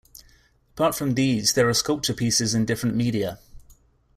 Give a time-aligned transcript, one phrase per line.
[0.73, 3.37] Apart from these there are sculpture pieces in different media.